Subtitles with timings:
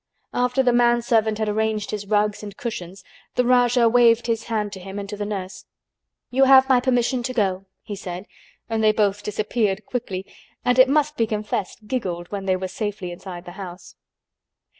[0.33, 3.03] After the manservant had arranged his rugs and cushions
[3.35, 5.65] the Rajah waved his hand to him and to the nurse.
[6.31, 8.25] "You have my permission to go," he said,
[8.67, 10.25] and they both disappeared quickly
[10.65, 13.93] and it must be confessed giggled when they were safely inside the house.